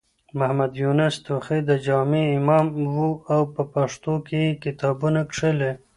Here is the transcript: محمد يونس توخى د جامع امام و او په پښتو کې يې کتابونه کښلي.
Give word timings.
محمد 0.39 0.71
يونس 0.83 1.15
توخى 1.25 1.59
د 1.69 1.71
جامع 1.87 2.23
امام 2.39 2.65
و 2.95 2.97
او 3.33 3.41
په 3.53 3.61
پښتو 3.73 4.13
کې 4.27 4.37
يې 4.45 4.57
کتابونه 4.63 5.19
کښلي. 5.29 5.71